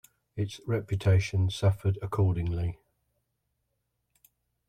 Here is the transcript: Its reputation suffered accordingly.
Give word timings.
Its 0.35 0.59
reputation 0.65 1.51
suffered 1.51 1.99
accordingly. 2.01 2.79